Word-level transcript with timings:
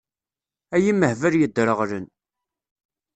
Ay 0.75 0.83
imehbal 0.91 1.33
yedreɣlen! 1.37 2.05